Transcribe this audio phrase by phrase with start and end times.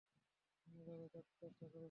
[0.67, 1.79] অন্য জায়গায় চাকরির চেষ্টা করেছি!